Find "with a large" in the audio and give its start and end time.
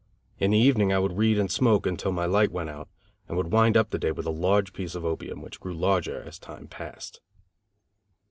4.11-4.73